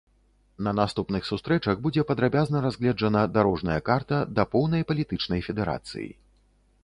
[0.67, 6.09] На наступных сустрэчах будзе падрабязна разгледжана дарожная карта да поўнай палітычнай федэрацыі.